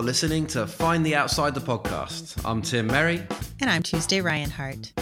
[0.00, 2.42] You're listening to Find the Outside the podcast.
[2.42, 3.22] I'm Tim Merry.
[3.60, 4.94] And I'm Tuesday Ryan Hart.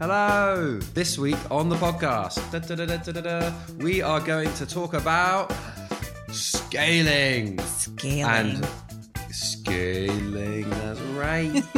[0.00, 0.80] Hello.
[0.94, 5.54] This week on the podcast, da, da, da, we are going to talk about
[6.32, 7.60] scaling.
[7.60, 8.24] Scaling.
[8.24, 8.68] And
[9.30, 11.52] scaling, that's right.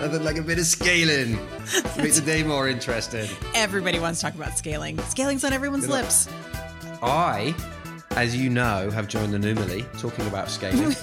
[0.00, 1.36] Nothing like a bit of scaling.
[1.98, 3.30] Make the day more interesting.
[3.54, 4.98] Everybody wants to talk about scaling.
[5.02, 6.28] Scaling's on everyone's Good lips.
[7.00, 7.54] I,
[8.16, 10.94] as you know, have joined the Anomaly talking about scaling.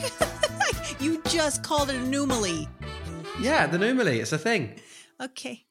[0.99, 2.67] you just called it an anomaly.
[3.39, 4.79] yeah, the Anomaly, it's a thing.
[5.21, 5.65] Okay.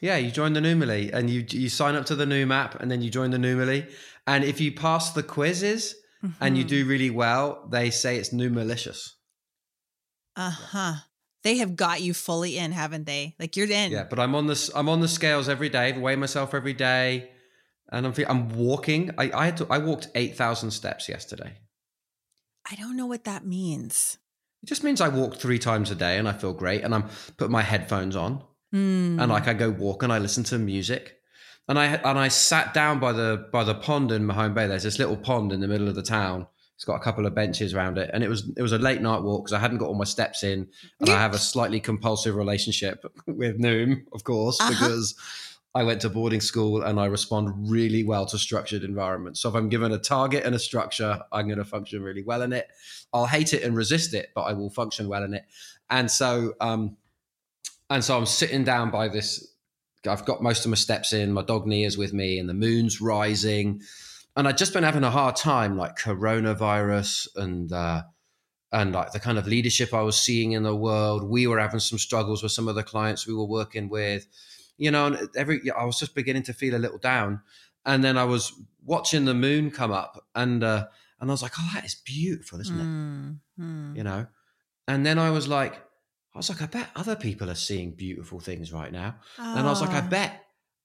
[0.00, 2.88] Yeah, you join the Anomaly and you you sign up to the Noom app and
[2.90, 3.86] then you join the Anomaly.
[4.26, 5.96] And if you pass the quizzes
[6.40, 9.16] and you do really well, they say it's new malicious.
[10.36, 10.94] Uh huh.
[11.42, 13.34] They have got you fully in, haven't they?
[13.40, 13.90] Like you're in.
[13.90, 14.70] Yeah, but I'm on this.
[14.74, 15.92] I'm on the scales every day.
[15.92, 17.30] I weigh myself every day,
[17.90, 19.10] and I'm I'm walking.
[19.18, 19.66] I I had to.
[19.70, 21.58] I walked eight thousand steps yesterday.
[22.70, 24.18] I don't know what that means.
[24.62, 26.82] It just means I walk three times a day, and I feel great.
[26.82, 27.04] And I'm
[27.36, 28.42] put my headphones on,
[28.74, 29.20] Mm.
[29.22, 31.14] and like I go walk and I listen to music.
[31.68, 34.66] And I and I sat down by the by the pond in Mahone Bay.
[34.66, 36.46] There's this little pond in the middle of the town.
[36.76, 39.00] It's got a couple of benches around it, and it was it was a late
[39.02, 40.68] night walk because I hadn't got all my steps in,
[41.00, 44.70] and I have a slightly compulsive relationship with Noom, of course, Uh-huh.
[44.70, 45.14] because
[45.78, 49.38] I went to boarding school and I respond really well to structured environments.
[49.38, 52.42] So if I'm given a target and a structure, I'm going to function really well
[52.42, 52.66] in it.
[53.12, 55.44] I'll hate it and resist it, but I will function well in it.
[55.88, 56.96] And so, um,
[57.90, 59.54] and so I'm sitting down by this.
[60.04, 61.30] I've got most of my steps in.
[61.30, 63.80] My dog Nia's with me, and the moon's rising.
[64.34, 68.02] And I'd just been having a hard time, like coronavirus and uh,
[68.72, 71.22] and like the kind of leadership I was seeing in the world.
[71.22, 74.26] We were having some struggles with some of the clients we were working with,
[74.78, 75.06] you know.
[75.06, 77.42] And every I was just beginning to feel a little down.
[77.84, 78.52] And then I was
[78.84, 80.86] watching the moon come up, and uh,
[81.20, 83.96] and I was like, "Oh, that is beautiful, isn't it?" Mm, mm.
[83.96, 84.26] you know
[84.86, 85.74] and then i was like
[86.34, 89.70] i was like i bet other people are seeing beautiful things right now and i
[89.70, 90.08] was like i Oh.
[90.08, 90.32] bet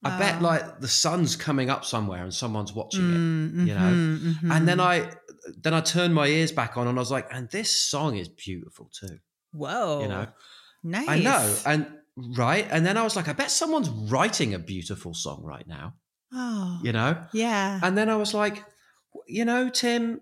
[0.04, 3.94] i bet like the sun's coming up somewhere and someone's watching it Mm, you know?
[4.42, 4.84] mhm, and then mhm.
[4.92, 5.10] i
[5.62, 8.28] then i turned my ears back on and i was like and this song is
[8.28, 9.20] beautiful too
[9.54, 10.02] Whoa.
[10.02, 10.28] you know
[10.84, 11.08] Nice.
[11.08, 11.82] i know and
[12.16, 15.94] right and then i was like i bet someone's writing a beautiful song right now
[16.36, 16.80] Oh.
[16.84, 17.80] you know Yeah.
[17.84, 18.66] and then I was like,
[19.28, 20.20] you know, Tim,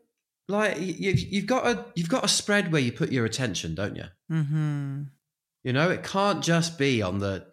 [0.50, 3.96] like you, you've got a you've got a spread where you put your attention, don't
[3.96, 4.04] you?
[4.30, 5.04] mm-hmm.
[5.64, 7.46] You know, it can't just be on the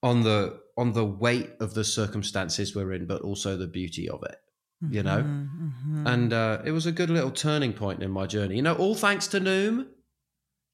[0.00, 4.22] on the on the weight of the circumstances we're in, but also the beauty of
[4.22, 4.36] it.
[4.88, 5.22] You know?
[5.24, 8.54] Mhm, And uh, it was a good little turning point in my journey.
[8.56, 9.86] You know, all thanks to Noom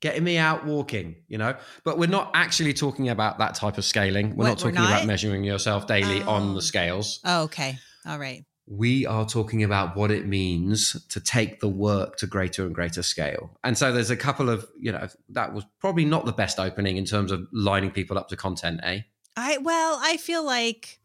[0.00, 1.16] getting me out walking.
[1.28, 1.54] You know,
[1.84, 4.31] but we're not actually talking about that type of scaling.
[4.31, 6.54] We're What, not we're talking about measuring yourself daily on Oh.
[6.54, 7.20] the scales.
[7.25, 7.78] Oh, okay.
[8.06, 8.44] All right.
[8.70, 13.03] we are talking about what it means to take the work to greater and greater
[13.03, 13.56] scale.
[13.64, 16.98] And so there's a couple of, you know, that was probably not the best opening
[16.98, 19.00] in terms of lining people up to content, eh?
[19.36, 21.00] I well, I feel like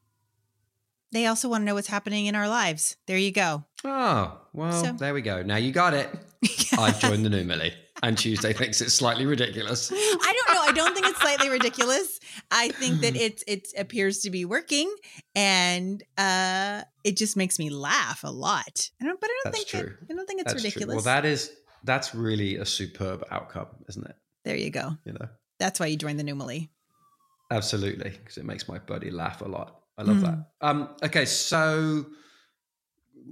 [1.14, 2.98] they also want to know what's happening in our lives.
[3.06, 3.64] There you go.
[3.86, 5.42] Oh, well, So- there we go.
[5.44, 6.10] Now you got it.
[6.78, 7.74] I've joined the new Millie.
[8.04, 9.90] And Tuesday thinks it's slightly ridiculous.
[9.92, 10.62] I don't know.
[10.62, 12.20] I don't think it's slightly ridiculous.
[12.52, 14.94] I think that it it appears to be working,
[15.36, 18.90] and uh, it just makes me laugh a lot.
[19.02, 19.96] I don't, but I don't That's think true.
[20.02, 20.68] It, I don't think it's That's true.
[20.68, 20.96] ridiculous.
[20.96, 21.52] Well, that is
[21.86, 24.16] that's really a superb outcome, isn't it?
[24.44, 24.92] there you go.
[25.06, 26.70] You know, That's why you joined the Numily.
[27.52, 29.80] absolutely, because it makes my buddy laugh a lot.
[29.98, 30.34] I love that.
[30.34, 30.46] Mm.
[30.62, 32.06] Um, okay, so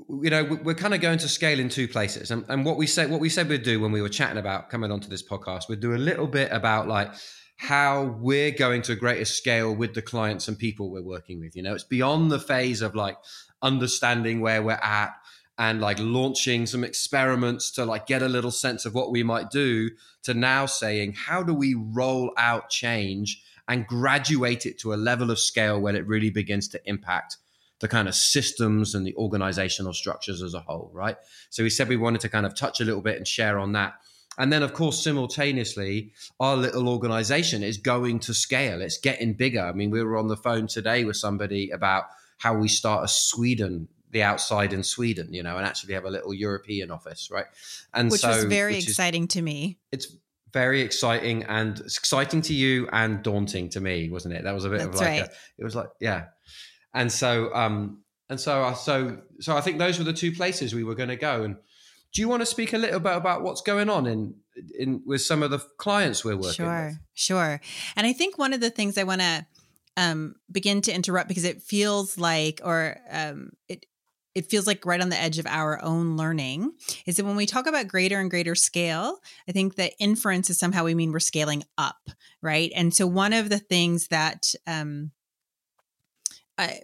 [0.09, 2.77] you know we- we're kind of going to scale in two places, and, and what
[2.77, 5.23] we said what we said we'd do when we were chatting about coming onto this
[5.23, 7.11] podcast, we'd do a little bit about like
[7.57, 11.55] how we're going to a greater scale with the clients and people we're working with.
[11.55, 13.17] You know, it's beyond the phase of like
[13.61, 15.11] understanding where we're at
[15.59, 19.51] and like launching some experiments to like get a little sense of what we might
[19.51, 19.91] do
[20.23, 25.29] to now saying how do we roll out change and graduate it to a level
[25.29, 27.37] of scale where it really begins to impact
[27.81, 31.17] the kind of systems and the organizational structures as a whole right
[31.49, 33.73] so we said we wanted to kind of touch a little bit and share on
[33.73, 33.95] that
[34.37, 39.61] and then of course simultaneously our little organization is going to scale it's getting bigger
[39.61, 42.05] i mean we were on the phone today with somebody about
[42.37, 46.09] how we start a sweden the outside in sweden you know and actually have a
[46.09, 47.45] little european office right
[47.93, 49.77] and which so was very which is- exciting to me.
[49.91, 50.15] it's
[50.53, 54.43] very exciting and it's exciting to you and daunting to me, wasn't it?
[54.43, 55.21] That was a bit of like right.
[55.21, 56.25] a, it was like yeah,
[56.93, 60.73] and so um and so I so so I think those were the two places
[60.73, 61.43] we were going to go.
[61.43, 61.57] And
[62.13, 64.35] do you want to speak a little bit about what's going on in
[64.77, 66.55] in with some of the clients we're working with?
[66.55, 66.99] Sure, with?
[67.13, 67.61] sure.
[67.95, 69.45] And I think one of the things I want to
[69.97, 73.85] um, begin to interrupt because it feels like, or um, it
[74.33, 76.71] it feels like right on the edge of our own learning
[77.05, 80.57] is that when we talk about greater and greater scale, I think that inference is
[80.57, 82.09] somehow we mean we're scaling up,
[82.41, 82.71] right?
[82.73, 85.11] And so one of the things that um,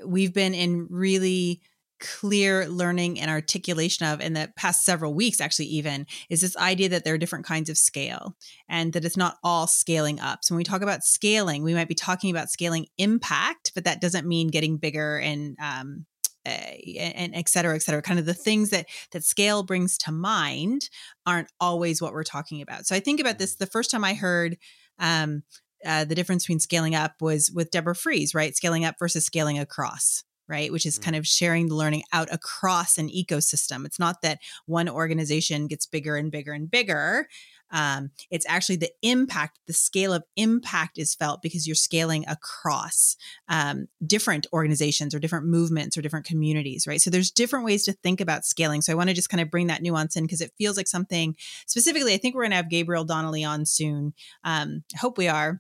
[0.06, 1.62] we've been in really
[2.00, 6.88] clear learning and articulation of in the past several weeks actually even is this idea
[6.88, 8.36] that there are different kinds of scale
[8.70, 11.88] and that it's not all scaling up so when we talk about scaling we might
[11.88, 16.06] be talking about scaling impact but that doesn't mean getting bigger and um,
[16.46, 18.02] uh, and et cetera, et cetera.
[18.02, 20.90] Kind of the things that that scale brings to mind
[21.26, 22.86] aren't always what we're talking about.
[22.86, 23.56] So I think about this.
[23.56, 24.58] The first time I heard
[24.98, 25.44] um,
[25.86, 28.56] uh, the difference between scaling up was with Deborah Frieze, right?
[28.56, 30.72] Scaling up versus scaling across right?
[30.72, 31.20] Which is kind mm.
[31.20, 33.86] of sharing the learning out across an ecosystem.
[33.86, 37.28] It's not that one organization gets bigger and bigger and bigger.
[37.70, 43.18] Um, it's actually the impact, the scale of impact is felt because you're scaling across
[43.50, 47.02] um, different organizations or different movements or different communities, right?
[47.02, 48.82] So there's different ways to think about scaling.
[48.82, 50.88] So I want to just kind of bring that nuance in because it feels like
[50.88, 51.36] something
[51.66, 52.14] specifically.
[52.14, 54.14] I think we're going to have Gabrielle Donnelly on soon.
[54.46, 55.60] Um, I hope we are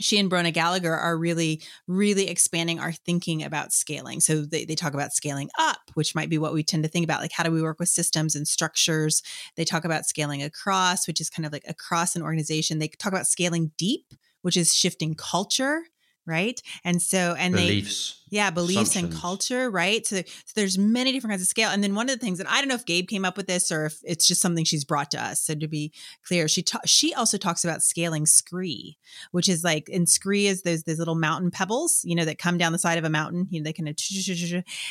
[0.00, 4.20] she and Brona Gallagher are really, really expanding our thinking about scaling.
[4.20, 7.04] So they, they talk about scaling up, which might be what we tend to think
[7.04, 7.20] about.
[7.20, 9.22] Like, how do we work with systems and structures?
[9.56, 12.78] They talk about scaling across, which is kind of like across an organization.
[12.78, 15.82] They talk about scaling deep, which is shifting culture
[16.26, 16.60] right?
[16.84, 20.06] And so and beliefs they yeah beliefs and culture right?
[20.06, 21.70] So, so, there's many different kinds of scale.
[21.70, 23.46] And then one of the things that i don't know if gabe came up with
[23.46, 25.92] this or if it's just something she's brought to us so to be
[26.26, 28.96] clear she ta- she also talks about scaling scree
[29.30, 32.58] which is like and scree is those those little mountain pebbles you know that come
[32.58, 33.96] down the side of a mountain you know they kind of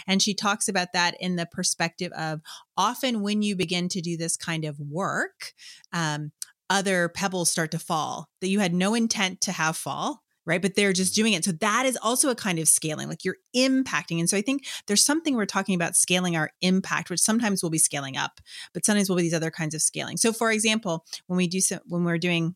[0.08, 2.42] and she talks about that in the perspective of
[2.78, 5.54] often when you begin to do this kind of work
[5.94, 6.32] um,
[6.70, 10.62] other pebbles start to fall that you had no intent to have fall right?
[10.62, 11.46] But they're just doing it.
[11.46, 14.20] So that is also a kind of scaling, like you're impacting.
[14.20, 17.70] And so I think there's something we're talking about scaling our impact, which sometimes will
[17.70, 18.42] be scaling up,
[18.74, 20.18] but sometimes will be these other kinds of scaling.
[20.18, 22.56] So for example, when we do so, when we're doing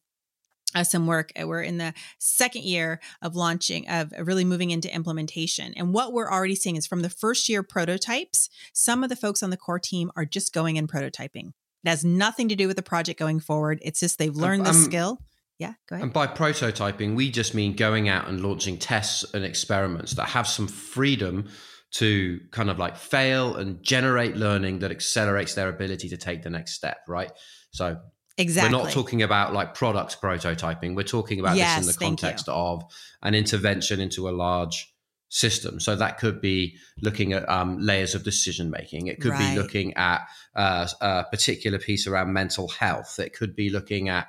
[0.75, 1.31] uh, some work.
[1.39, 5.71] Uh, we're in the second year of launching, of really moving into implementation.
[5.77, 9.43] And what we're already seeing is from the first year prototypes, some of the folks
[9.43, 11.49] on the core team are just going and prototyping.
[11.83, 13.77] It has nothing to do with the project going forward.
[13.83, 15.19] It's just they've learned um, the skill.
[15.59, 16.03] Yeah, go ahead.
[16.03, 20.47] And by prototyping, we just mean going out and launching tests and experiments that have
[20.47, 21.47] some freedom
[21.91, 26.50] to kind of like fail and generate learning that accelerates their ability to take the
[26.50, 27.31] next step, right?
[27.71, 28.00] So
[28.38, 28.75] Exactly.
[28.75, 30.95] We're not talking about like product prototyping.
[30.95, 32.83] We're talking about yes, this in the context of
[33.21, 34.91] an intervention into a large
[35.29, 35.79] system.
[35.79, 39.07] So that could be looking at um, layers of decision making.
[39.07, 39.53] It could right.
[39.53, 40.21] be looking at
[40.55, 43.19] uh, a particular piece around mental health.
[43.19, 44.27] It could be looking at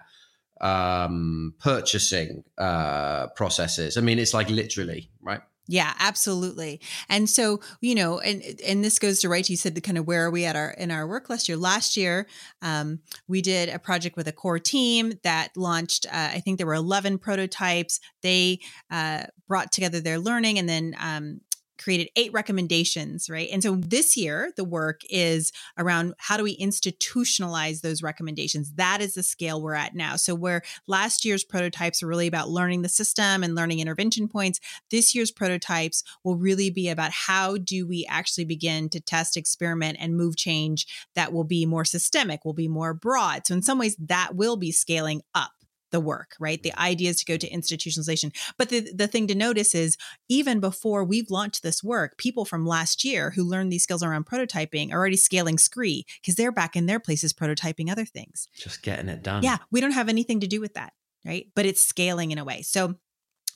[0.65, 3.97] um, purchasing uh, processes.
[3.97, 5.43] I mean, it's like literally, right?
[5.67, 6.81] Yeah, absolutely.
[7.09, 9.49] And so, you know, and and this goes to right.
[9.49, 11.57] You said the kind of where are we at our in our work last year?
[11.57, 12.27] Last year,
[12.61, 16.05] um, we did a project with a core team that launched.
[16.07, 17.99] Uh, I think there were eleven prototypes.
[18.23, 21.41] They uh, brought together their learning, and then um,
[21.85, 23.51] created eight recommendations, right?
[23.53, 28.73] And so this year, the work is around how do we institutionalize those recommendations?
[28.77, 30.17] That is the scale we're at now.
[30.17, 34.61] So, where last year's prototypes are really about learning the system and learning intervention points,
[34.91, 39.99] this year's prototypes will really be about how do we actually begin to test, experiment,
[40.01, 43.47] and move change that will be more systemic, will be more broad.
[43.47, 45.53] So, in some ways, that will be scaling up
[45.95, 46.61] the work, right?
[46.61, 46.85] The mm.
[46.85, 48.35] idea is to go to institutionalization.
[48.59, 49.97] But the, the thing to notice is
[50.29, 54.27] even before we've launched this work, people from last year who learned these skills around
[54.27, 58.49] prototyping are already scaling Scree because they're back in their places prototyping other things.
[58.57, 59.45] Just getting it done.
[59.45, 61.47] Yeah, we don't have anything to do with that, right?
[61.55, 62.63] But it's scaling in a way.
[62.63, 62.97] So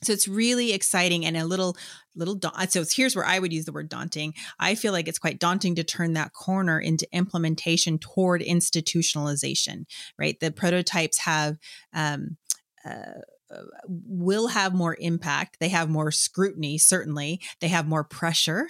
[0.01, 1.75] so it's really exciting and a little
[2.15, 4.33] little da- so here's where i would use the word daunting.
[4.59, 9.85] I feel like it's quite daunting to turn that corner into implementation toward institutionalization
[10.17, 10.39] right?
[10.39, 11.57] The prototypes have
[11.93, 12.37] um,
[12.85, 13.21] uh,
[13.87, 15.57] will have more impact.
[15.59, 17.41] They have more scrutiny certainly.
[17.61, 18.69] They have more pressure.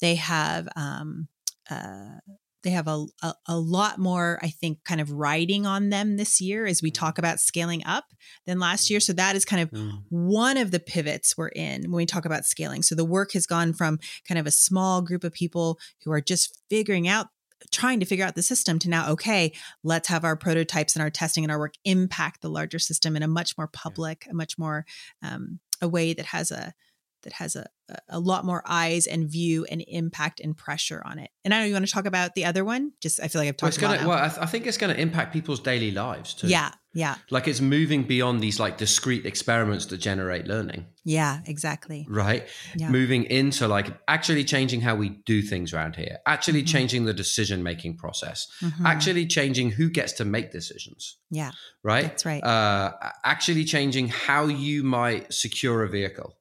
[0.00, 1.28] They have um,
[1.70, 2.18] uh,
[2.62, 6.40] they have a, a, a, lot more i think kind of riding on them this
[6.40, 6.94] year as we mm.
[6.94, 8.04] talk about scaling up
[8.46, 10.02] than last year so that is kind of mm.
[10.08, 13.46] one of the pivots we're in when we talk about scaling so the work has
[13.46, 17.28] gone from kind of a small group of people who are just figuring out
[17.70, 19.52] trying to figure out the system to now okay
[19.84, 23.22] let's have our prototypes and our testing and our work impact the larger system in
[23.22, 24.84] a much more public a much more
[25.22, 26.74] um, a way that has a
[27.22, 27.66] that has a,
[28.08, 31.30] a lot more eyes and view and impact and pressure on it.
[31.44, 32.92] And I know you want to talk about the other one.
[33.00, 34.06] Just I feel like I've talked well, about.
[34.06, 36.46] Well, I, th- I, think it's going to impact people's daily lives too.
[36.48, 37.16] Yeah, Yeah.
[37.30, 40.86] Like it's moving beyond these like discrete experiments that generate learning.
[41.04, 42.06] Yeah, exactly.
[42.08, 42.46] Right.
[42.76, 42.90] Yeah.
[42.90, 46.68] Moving into like actually changing how we do things around here, actually Mhm.
[46.68, 48.84] changing the decision making process, Mhm.
[48.84, 51.16] actually changing who gets to make decisions.
[51.30, 51.50] Yeah,
[51.82, 52.02] Right.
[52.04, 52.44] that's right.
[52.44, 52.92] Uh,
[53.24, 56.36] actually changing how you might secure a vehicle.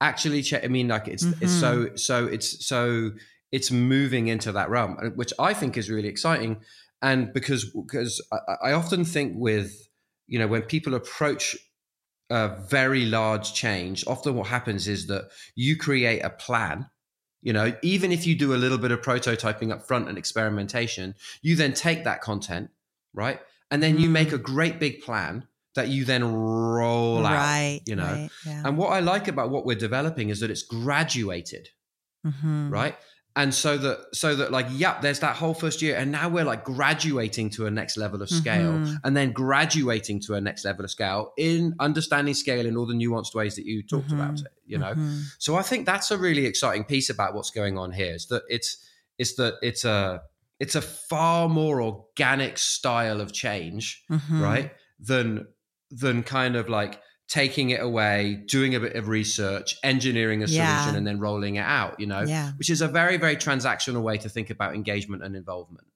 [0.00, 1.58] Actually, cha- I mean, like it's it's Mm-hmm.
[1.58, 3.12] so so it's so
[3.52, 6.60] it's moving into that realm, uh, which I think is really exciting.
[7.02, 9.88] And because because I, I often think with
[10.26, 11.56] you know when people approach
[12.30, 16.90] a very large change, often what happens is that you create a plan.
[17.42, 21.14] You know, even if you do a little bit of prototyping up front and experimentation,
[21.42, 22.70] you then take that content,
[23.14, 23.40] right?
[23.70, 24.12] And then you Mhm.
[24.12, 27.32] make a great big plan that you then roll out.
[27.32, 27.80] right.
[27.86, 28.04] you know.
[28.04, 28.62] Right, yeah.
[28.66, 31.68] And what I like about what we're developing is that it's graduated,
[32.26, 32.70] Mhm.
[32.70, 32.96] right?
[33.38, 36.44] And so that so that like, yep, there's that whole first year, and now we're
[36.44, 38.96] like graduating to a next level of scale, Mhm.
[39.04, 42.94] and then graduating to a next level of scale in understanding scale in all the
[42.94, 44.46] nuanced ways that you talked about Mhm.
[44.46, 44.52] it.
[44.66, 45.24] You know, Mhm.
[45.38, 48.42] so I think that's a really exciting piece about what's going on here is that
[48.48, 48.78] it's
[49.18, 50.22] it's that it's a
[50.58, 54.40] it's a far more organic style of change, Mhm.
[54.40, 54.72] right?
[54.98, 55.46] Than
[55.90, 60.64] than kind of like taking it away, doing a bit of research, engineering a solution,
[60.64, 60.94] Yeah.
[60.96, 61.98] and then rolling it out.
[61.98, 62.52] You know, Yeah.
[62.58, 65.86] which is a very very transactional way to think about engagement and involvement.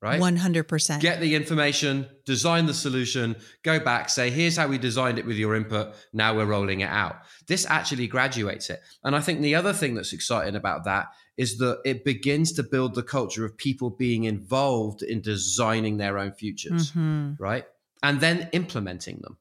[0.00, 0.20] Right.
[0.20, 1.00] 100%.
[1.00, 3.34] Get the information, design the solution,
[3.64, 5.92] go back, say, here's how we designed it with your input.
[6.12, 7.16] Now we're rolling it out.
[7.48, 8.80] This actually graduates it.
[9.02, 12.62] And I think the other thing that's exciting about that is that it begins to
[12.62, 17.34] build the culture of people being involved in designing their own futures, Mhm.
[17.40, 17.64] right?
[18.02, 19.38] And then implementing them,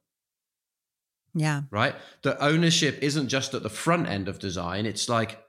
[1.35, 1.63] Yeah.
[1.69, 1.95] right?
[2.23, 5.43] The ownership isn't just at the front end of design, it's like,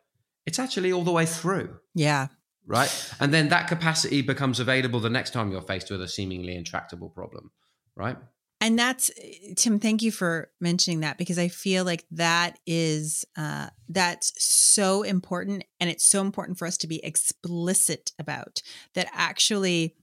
[0.46, 2.28] it's actually all the way through Yeah.
[2.66, 3.14] right?
[3.18, 7.08] And then that capacity becomes available the next time you're faced with a seemingly intractable
[7.08, 7.50] problem,
[7.96, 8.18] right?
[8.60, 9.10] And that's
[9.56, 9.78] Tim.
[9.78, 15.62] Thank you for mentioning that because I feel like that is uh, that's so important,
[15.78, 18.60] and it's so important for us to be explicit about
[18.94, 19.06] that.
[19.12, 19.94] Actually,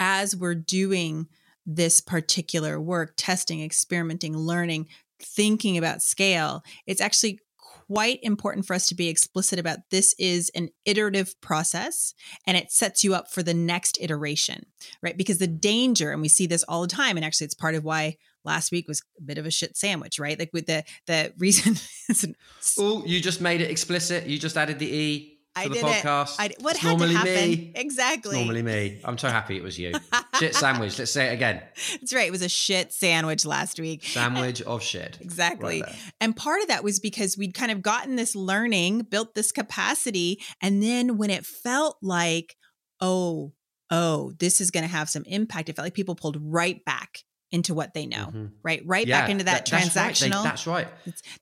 [0.00, 1.28] as we're doing
[1.66, 4.88] this particular work, testing, experimenting, learning,
[5.20, 7.40] thinking about scale, it's actually
[7.88, 12.14] quite important for us to be explicit about this is an iterative process
[12.46, 14.66] and it sets you up for the next iteration
[15.02, 15.16] right?
[15.16, 17.84] Because the danger, and we see this all the time, and actually, it's part of
[17.84, 20.38] why last week was a bit of a shit sandwich, right?
[20.38, 21.76] Like with the the reason.
[22.78, 24.26] Oh, you just made it explicit.
[24.26, 26.04] You just added the E I the did it.
[26.04, 26.36] podcast.
[26.38, 27.32] I, what It's had to happen?
[27.34, 27.72] me.
[27.74, 28.36] Exactly.
[28.38, 29.00] It's normally me.
[29.04, 29.92] I'm so happy it was you.
[30.38, 30.98] shit sandwich.
[30.98, 31.62] Let's say it again.
[31.92, 32.28] That's right.
[32.28, 34.04] It was a shit sandwich last week.
[34.04, 35.18] Sandwich of shit.
[35.20, 35.82] Exactly.
[35.82, 35.96] Right.
[36.20, 40.40] And part of that was because we'd kind of gotten this learning, built this capacity.
[40.60, 42.56] And then when it felt like,
[43.00, 43.52] oh,
[43.90, 47.22] oh, this is going to have some impact, it felt like people pulled right back
[47.52, 48.50] into what they know, Mhm.
[48.64, 48.82] right?
[48.84, 49.82] Right Yeah, back into that, that's right.
[50.14, 50.42] They- transactional.
[50.42, 50.88] That's right.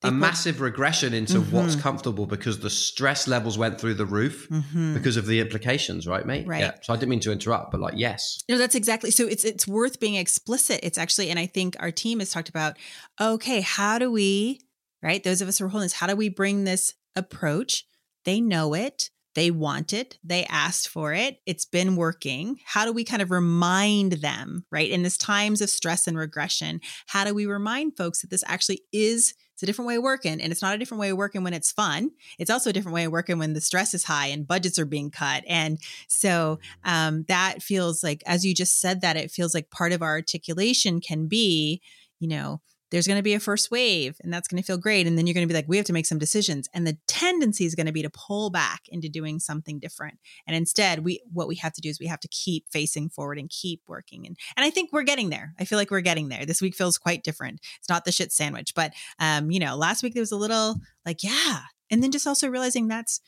[0.03, 1.81] A massive regression into what's Mhm.
[1.81, 4.93] comfortable because the stress levels went through the roof Mhm.
[4.95, 6.47] because of the implications, right, mate?
[6.47, 6.61] Right.
[6.61, 6.73] Yeah.
[6.83, 8.43] So I didn't mean to interrupt, but like, yes.
[8.51, 9.11] No, that's exactly.
[9.11, 10.81] So it's it's worth being explicit.
[10.83, 12.77] It's actually, and I think our team has talked about,
[13.19, 14.61] okay, how do we,
[15.03, 15.25] right?
[15.25, 17.87] Those of us who are holding this, how do we bring this approach?
[18.25, 19.11] They know it.
[19.35, 20.19] They want it.
[20.23, 21.41] They asked for it.
[21.47, 22.61] It's been working.
[22.65, 24.91] How do we kind of remind them, right?
[24.91, 28.83] In this times of stress and regression, how do we remind folks that this actually
[28.93, 31.45] is it's a different way of working and it's not a different way of working
[31.45, 32.11] when it's fun.
[32.41, 34.85] It's also a different way of working when the stress is high and budgets are
[34.85, 35.45] being cut.
[35.47, 39.93] And so um, that feels like, as you just said that, it feels like part
[39.93, 41.81] of our articulation can be,
[42.19, 42.61] you know,
[42.95, 45.09] there's going to be a first wave and that's going to feel great.
[45.09, 46.69] And then you're going to be like, we have to make some decisions.
[46.73, 50.21] And the tendency is going to be to pull back into doing something different.
[50.47, 53.37] And instead, we what we have to do is we have to keep facing forward
[53.41, 54.29] and keep working.
[54.29, 55.55] And and I think we're getting there.
[55.59, 56.47] I feel like we're getting there.
[56.47, 57.59] This week feels quite different.
[57.81, 60.77] It's not the shit sandwich, but um, you know, last week there was a little
[61.05, 61.63] like, yeah.
[61.91, 63.21] And then just also realizing that's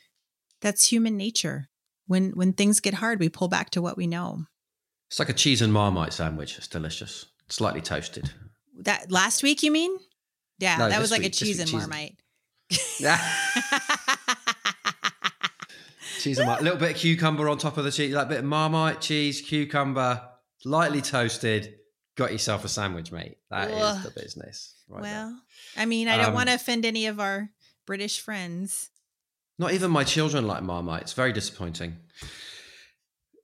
[0.61, 1.70] that's human nature.
[2.06, 4.44] When when things get hard, we pull back to what we know.
[5.08, 6.56] It's like a cheese and marmite sandwich.
[6.56, 7.26] It's delicious.
[7.49, 8.30] Slightly toasted.
[8.80, 9.97] That last week, you mean?
[10.59, 12.16] Yeah, No, that was like week, a cheese and marmite.
[16.21, 16.61] cheese and marmite.
[16.61, 19.00] A little bit of cucumber on top of the cheese, like a bit of marmite,
[19.00, 20.23] cheese, cucumber,
[20.64, 21.75] lightly toasted.
[22.16, 23.37] Got yourself a sandwich, mate.
[23.50, 24.02] That is Ugh.
[24.04, 24.75] the business.
[24.88, 25.12] Right there.
[25.12, 25.40] well,
[25.76, 27.50] I mean, I don't Um, want to offend any of our
[27.87, 28.90] British friends.
[29.59, 31.02] Not even my children like Marmite.
[31.02, 31.97] It's very disappointing.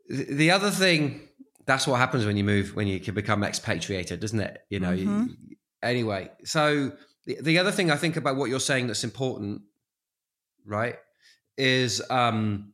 [0.09, 1.29] The other thing,
[1.67, 4.59] that's what happens when you move, when you can become expatriated, doesn't it?
[4.69, 5.37] You know, you- Mhm.
[5.83, 6.31] anyway.
[6.45, 6.93] So
[7.27, 9.63] the, the other thing I think about what you're saying that's important,
[10.65, 10.97] right,
[11.57, 12.73] is um,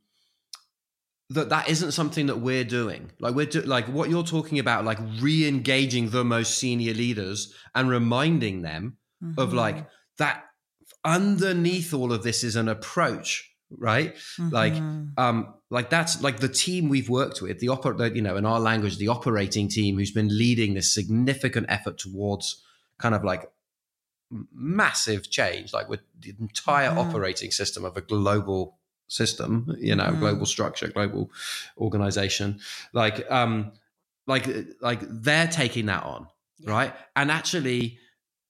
[1.31, 3.11] that that isn't something that we're doing.
[3.21, 7.89] Like we're do, like what you're talking about, like re-engaging the most senior leaders and
[7.91, 9.39] reminding them mm-hmm.
[9.39, 10.45] of like that
[11.05, 14.15] underneath all of this is an approach, right?
[14.15, 14.49] Mm-hmm.
[14.55, 14.75] Like
[15.19, 18.61] um like that's like the team we've worked with, the oper you know, in our
[18.61, 22.63] language, the operating team who's been leading this significant effort towards
[22.99, 23.51] kind of like
[24.53, 26.99] massive change, like with the entire mm-hmm.
[26.99, 30.19] operating system of a global system, you know, mm.
[30.21, 31.31] global structure, global
[31.79, 32.61] organization.
[32.93, 33.73] Like, um,
[34.27, 34.47] like,
[34.81, 36.71] like they're taking that on, yeah.
[36.71, 36.95] right?
[37.17, 37.99] And actually,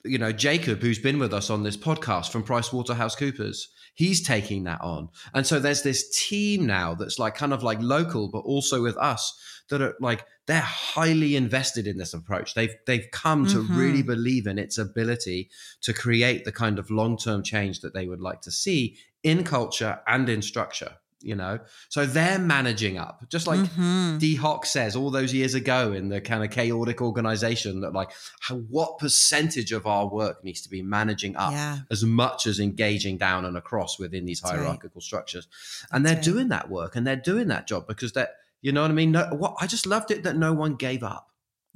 [0.04, 4.24] you know, Jacob, who's been with us on this podcast from Price Waterhouse Coopers, he's
[4.24, 5.08] taking that on.
[5.34, 8.96] And so there's this team now that's like kind of like local, but also with
[8.96, 9.36] us
[9.70, 12.54] that are like they're highly invested in this approach.
[12.54, 13.78] They've they've come to mm-hmm.
[13.78, 15.50] really believe in its ability
[15.82, 20.00] to create the kind of long-term change that they would like to see in culture
[20.06, 21.58] and in structure you know
[21.88, 24.18] so they're managing up just like mm-hmm.
[24.18, 28.10] Dee Hock says all those years ago in the kind of chaordic organization that like
[28.40, 31.78] how, what percentage of our work needs to be managing up yeah.
[31.90, 35.02] as much as engaging down and across within these That's hierarchical right.
[35.02, 35.48] structures
[35.90, 36.36] and That's they're right.
[36.36, 39.12] doing that work and they're doing that job because they're you know what i mean
[39.12, 41.27] no, what i just loved it that no one gave up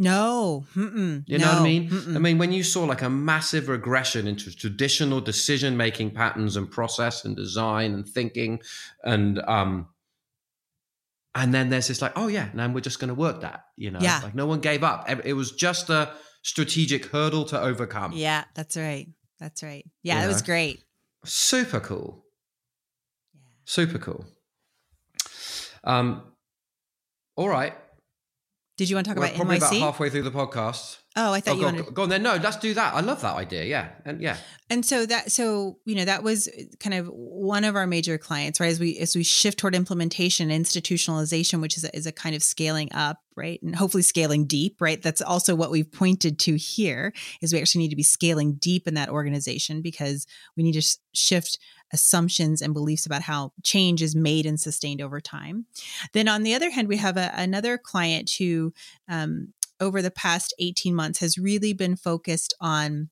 [0.03, 0.65] no.
[0.75, 1.25] Mm-mm.
[1.27, 1.53] You know no.
[1.53, 1.89] what I mean?
[1.89, 2.17] Mm-mm.
[2.17, 6.71] I mean, when you saw like a massive regression into traditional decision making patterns and
[6.71, 8.61] process and design and thinking,
[9.05, 9.89] and um,
[11.35, 13.67] and then there's this like, oh yeah, now we're just going to work that.
[13.77, 14.21] You know, yeah.
[14.23, 15.09] like no one gave up.
[15.25, 18.13] It was just a strategic hurdle to overcome.
[18.13, 19.09] Yeah, that's right.
[19.39, 19.85] That's right.
[20.03, 20.29] Yeah, you it know?
[20.29, 20.83] was great.
[21.25, 22.25] Super cool.
[23.35, 23.41] Yeah.
[23.65, 24.25] Super cool.
[25.85, 26.23] Um,
[27.37, 27.75] all right.
[28.83, 29.77] Did you want to talk We're about probably NYC?
[29.79, 30.99] about halfway through the podcast.
[31.15, 31.95] Oh, I thought oh, you go, wanted.
[31.95, 32.23] Go on then.
[32.23, 32.95] No, let's do that.
[32.95, 33.65] I love that idea.
[33.65, 34.37] Yeah, and yeah.
[34.71, 36.49] And so that, so you know, that was
[36.81, 38.71] kind of one of our major clients, right?
[38.71, 42.43] As we as we shift toward implementation, institutionalization, which is a, is a kind of
[42.43, 45.03] scaling up, right, and hopefully scaling deep, right.
[45.03, 47.13] That's also what we've pointed to here.
[47.43, 50.27] Is we actually need to be scaling deep in that organization because
[50.57, 51.59] we need to shift
[51.93, 55.67] assumptions and beliefs about how change is made and sustained over time.
[56.15, 58.73] Then on the other hand, we have a, another client who
[59.09, 59.53] um,
[59.83, 63.11] over the past 18 months has really been focused on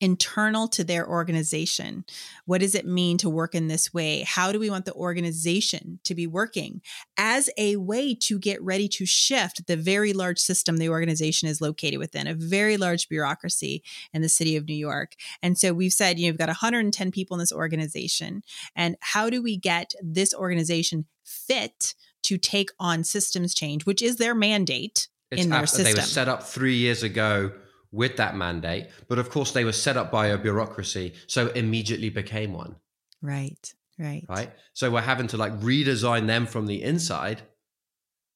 [0.00, 2.04] internal to their organization.
[2.44, 4.22] What does it mean to work in this way?
[4.26, 6.82] How do we want the organization to be working
[7.16, 11.60] as a way to get ready to shift the very large system the organization is
[11.60, 15.14] located within, a very large bureaucracy in the city of New York?
[15.42, 18.42] And so we've said, you know, we've got 110 people in this organization.
[18.76, 24.16] And how do we get this organization fit to take on systems change, which is
[24.16, 25.08] their mandate?
[25.30, 25.84] It's in their system.
[25.84, 27.52] They were set up three years ago
[27.90, 32.10] with that mandate, but of course they were set up by a bureaucracy, so immediately
[32.10, 32.76] became one.
[33.22, 33.74] Right.
[33.98, 34.24] Right.
[34.28, 34.52] Right.
[34.74, 37.42] So we're having to like redesign them from the inside,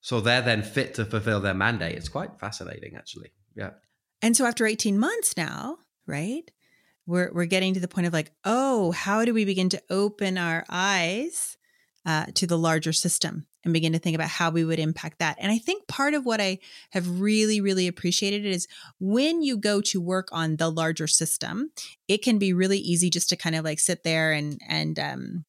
[0.00, 1.96] so they're then fit to fulfill their mandate.
[1.96, 3.32] It's quite fascinating, actually.
[3.54, 3.70] Yeah.
[4.20, 6.50] And so after 18 months now, right?
[7.06, 10.38] We're we're getting to the point of like, oh, how do we begin to open
[10.38, 11.56] our eyes
[12.06, 15.36] uh, to the larger system and begin to think about how we would impact that.
[15.38, 16.58] And I think part of what I
[16.90, 18.66] have really, really appreciated is
[18.98, 21.70] when you go to work on the larger system,
[22.08, 25.44] it can be really easy just to kind of like sit there and and um,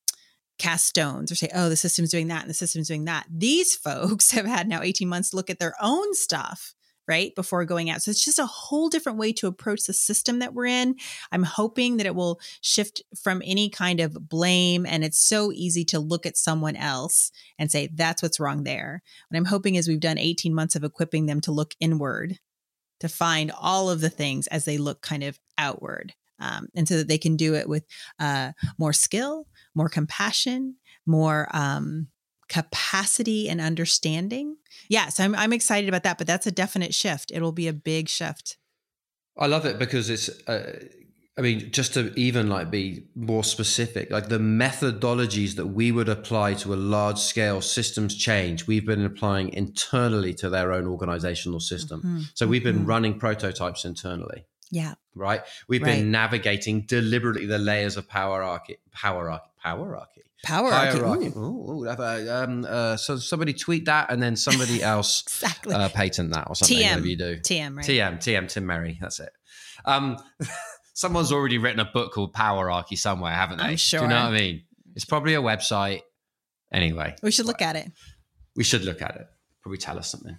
[0.60, 3.26] cast stones or say, oh, the system's doing that and the system's doing that.
[3.30, 6.74] These folks have had now 18 months look at their own stuff
[7.08, 8.02] right before going out.
[8.02, 10.96] So it's just a whole different way to approach the system that we're in.
[11.32, 15.84] I'm hoping that it will shift from any kind of blame and it's so easy
[15.86, 19.02] to look at someone else and say that's what's wrong there.
[19.30, 22.40] What i'm hoping is we've done 18 months of equipping them to look inward
[23.00, 26.98] to find all of the things as they look kind of outward um, and so
[26.98, 27.86] that they can do it with
[28.20, 32.08] uh, more skill more compassion more um,
[32.54, 34.58] capacity and understanding.
[34.88, 37.32] Yes, I'm I'm excited about that, but that's a definite shift.
[37.34, 38.58] It'll be a big shift.
[39.36, 40.86] I love it because it's uh,
[41.36, 46.10] I mean just to even like be more specific, like the methodologies that we would
[46.10, 51.60] apply to a large scale systems change, we've been applying internally to their own organizational
[51.60, 52.02] system.
[52.02, 52.22] Mm-hmm.
[52.36, 52.94] So we've been mm-hmm.
[52.94, 54.46] running prototypes internally.
[54.70, 54.94] Yeah.
[55.16, 55.42] Right?
[55.68, 55.98] We've right.
[55.98, 59.96] been navigating deliberately the layers of power arch power power
[60.44, 61.28] Power hierarchy.
[61.38, 65.74] Ooh, ooh, um, uh, so somebody tweet that, and then somebody else exactly.
[65.74, 66.78] uh, patent that or something.
[66.78, 67.38] TM, whatever you do.
[67.38, 67.86] TM, right?
[67.86, 68.98] TM, TM, Tim Merry.
[69.00, 69.32] That's it.
[69.86, 70.18] Um,
[70.94, 73.64] someone's already written a book called Powerarchy somewhere, haven't they?
[73.64, 74.02] I'm sure.
[74.02, 74.64] Do you know what I mean?
[74.96, 76.02] It's probably a website.
[76.72, 77.90] Anyway, we should look at it.
[78.56, 79.28] We should look at it
[79.64, 80.38] probably tell us something.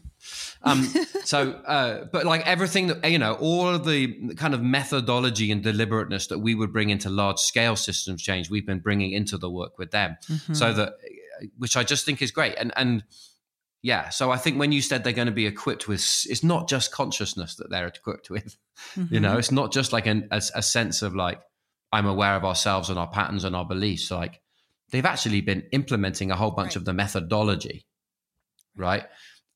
[0.63, 0.85] Um,
[1.25, 5.63] so, uh, but like everything that, you know, all of the kind of methodology and
[5.63, 9.51] deliberateness that we would bring into large scale systems change, we've been bringing into the
[9.51, 10.17] work with them.
[10.31, 10.55] Mm-hmm.
[10.55, 10.95] So that
[11.59, 12.55] which I just think is great.
[12.57, 13.05] And and
[13.83, 16.69] yeah, so I think when you said they're going to be equipped with, it's not
[16.69, 18.57] just consciousness that they're equipped with.
[18.97, 19.05] Mm-hmm.
[19.15, 19.39] You know, mm-hmm.
[19.39, 21.41] it's not just like an, a, a sense of like
[21.93, 24.11] I'm aware of ourselves and our patterns and our beliefs.
[24.11, 24.41] Like
[24.91, 26.77] they've actually been implementing a whole bunch right.
[26.77, 27.87] of the methodology,
[28.77, 29.05] right?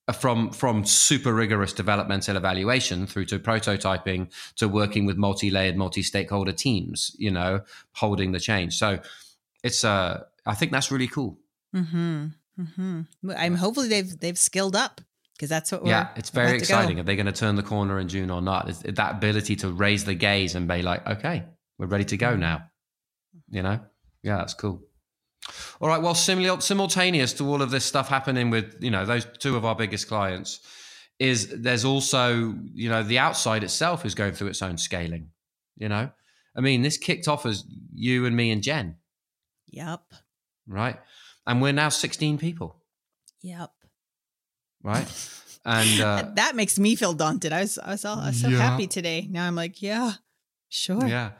[0.07, 6.52] Uh, from from super rigorous developmental evaluation through to prototyping to working with multi-layered, multi-stakeholder
[6.52, 7.14] teams.
[7.18, 8.76] You know, holding the change.
[8.76, 9.00] So
[9.62, 11.38] it's uh, I think that's really cool.
[11.74, 12.26] Mm-hmm.
[12.59, 13.31] Mm-hmm.
[13.37, 15.00] I'm hopefully they've they've skilled up
[15.37, 15.85] because that's what.
[15.85, 15.90] We're.
[15.90, 16.98] Yeah, it's very exciting.
[16.98, 18.68] Are they going to turn the corner in June or not?
[18.68, 21.44] Is that ability to raise the gaze and be like, okay,
[21.78, 22.64] we're ready to go now.
[23.50, 23.81] You know,
[24.22, 24.83] yeah, that's cool.
[25.81, 26.01] All right.
[26.01, 29.65] Well, simul- simultaneous to all of this stuff happening with you know those two of
[29.65, 30.61] our biggest clients
[31.19, 35.31] is there's also you know the outside itself is going through its own scaling.
[35.77, 36.11] You know,
[36.57, 38.97] I mean, this kicked off as you and me and Jen.
[39.71, 40.01] Yep.
[40.67, 40.99] Right
[41.49, 42.77] and we're now 16 people.
[43.43, 43.71] Yep.
[44.85, 45.31] Right.
[45.65, 47.53] And uh, that makes me feel daunted.
[47.53, 48.57] I was, I was, all, I was so yeah.
[48.57, 49.29] happy today.
[49.29, 50.13] Now I'm like, yeah,
[50.71, 51.05] sure.
[51.07, 51.33] Yeah.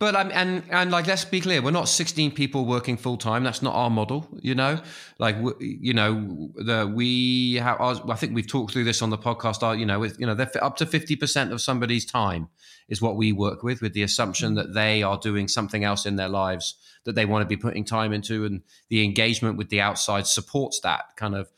[0.00, 3.42] But um, and and like let's be clear, we're not 16 people working full time.
[3.42, 4.80] That's not our model, you know.
[5.18, 7.80] Like you know, the we have.
[7.80, 9.64] I think we've talked through this on the podcast.
[9.64, 12.48] Are you know, with you know, they're up to 50 percent of somebody's time
[12.88, 16.16] is what we work with, with the assumption that they are doing something else in
[16.16, 19.80] their lives that they want to be putting time into, and the engagement with the
[19.80, 21.50] outside supports that kind of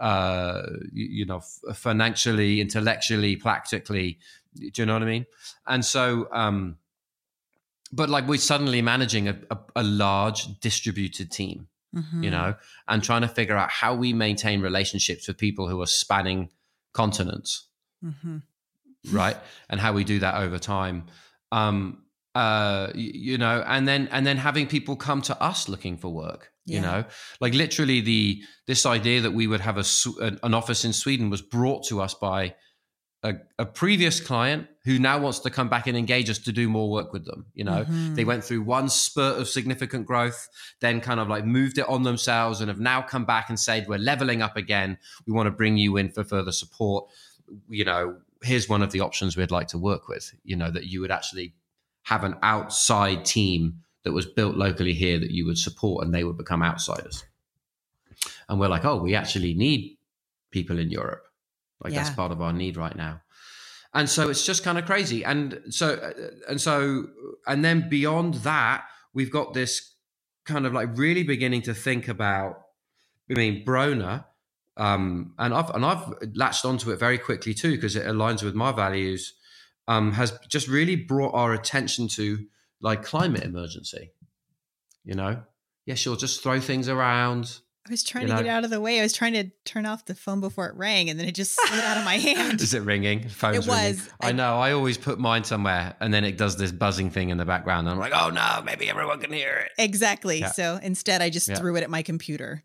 [0.00, 1.40] uh, you know,
[1.72, 4.18] financially, intellectually, practically.
[4.56, 5.26] Do you know what I mean?
[5.66, 6.76] And so, um,
[7.92, 12.24] but like we're suddenly managing a, a, a large distributed team, mm-hmm.
[12.24, 12.54] you know,
[12.88, 16.50] and trying to figure out how we maintain relationships with people who are spanning
[16.92, 17.66] continents,
[18.04, 18.38] mm-hmm.
[19.12, 19.36] right?
[19.68, 21.06] And how we do that over time.
[21.52, 26.08] Um, uh, you know, and then and then having people come to us looking for
[26.08, 26.50] work.
[26.66, 26.76] Yeah.
[26.76, 27.04] You know,
[27.40, 29.84] like literally the this idea that we would have a
[30.42, 32.54] an office in Sweden was brought to us by
[33.24, 36.68] a, a, previous client who now wants to come back and engage us to do
[36.68, 37.46] more work with them.
[37.54, 38.14] You know, mm-hmm.
[38.14, 40.48] they went through one spurt of significant growth,
[40.80, 43.88] then kind of like moved it on themselves and have now come back and said,
[43.88, 44.98] We're leveling up again.
[45.26, 47.08] We want to bring you in for further support.
[47.68, 50.84] You know, here's one of the options we'd like to work with, you know, that
[50.84, 51.54] you would actually
[52.02, 56.24] have an outside team that was built locally here that you would support and they
[56.24, 57.24] would become outsiders.
[58.50, 59.96] And we're like, oh, we actually need
[60.50, 61.24] people in Europe
[61.84, 62.02] like yeah.
[62.02, 63.20] that's part of our need right now.
[63.92, 65.24] And so it's just kind of crazy.
[65.24, 66.12] And so, uh,
[66.48, 67.06] and so,
[67.46, 69.94] and then beyond that, we've got this
[70.44, 72.56] kind of like really beginning to think about,
[73.30, 74.24] I mean, Brona,
[74.76, 78.54] um, and I've, and I've latched onto it very quickly too, because it aligns with
[78.54, 79.34] my values,
[79.86, 82.46] um, has just really brought our attention to
[82.80, 84.10] like climate emergency,
[85.04, 85.42] you know?
[85.86, 88.80] Yeah, she'll just throw things around I was trying you to get out of the
[88.80, 88.98] way.
[88.98, 91.54] I was trying to turn off the phone before it rang, and then it just
[91.54, 92.62] slid out of my hand.
[92.62, 93.28] Is it ringing?
[93.28, 93.96] Phone's it was.
[93.98, 94.10] Ringing.
[94.22, 94.56] I, I, know.
[94.58, 97.86] I always put mine somewhere, and then it does this buzzing thing in the background.
[97.86, 99.72] And I'm like, oh no, maybe everyone can hear it.
[99.76, 100.40] Exactly.
[100.40, 100.52] Yeah.
[100.52, 101.56] So instead, I just yeah.
[101.56, 102.62] threw it at my computer.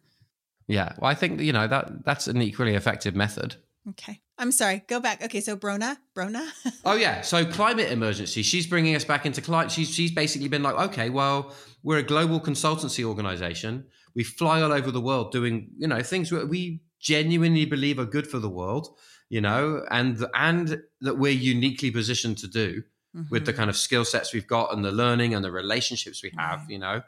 [0.68, 0.94] Yeah.
[0.98, 3.58] Well, I think you know that that's an equally effective method.
[3.90, 4.22] Okay.
[4.38, 4.84] I'm sorry.
[4.88, 5.22] Go back.
[5.22, 6.48] Okay, so Brona, Brona.
[6.86, 7.22] oh yeah.
[7.22, 8.42] So climate emergency.
[8.42, 9.70] She's bringing us back into climate.
[9.70, 11.54] She's she's basically been like, okay, well,
[11.84, 16.30] we're a global consultancy organization we fly all over the world doing you know things
[16.30, 18.90] that we genuinely believe are good for the world
[19.30, 22.84] you know and and that we're uniquely positioned to do
[23.16, 23.24] mm-hmm.
[23.30, 23.60] with the mm-hmm.
[23.60, 26.80] kind of skill sets we've got and the learning and the relationships we have you
[26.80, 27.02] know